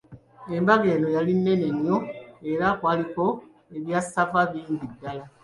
[0.55, 1.97] Embaga eno yali nnene nnyo
[2.51, 3.25] era kwaliko
[3.75, 5.23] ebya ssava bingi ddala.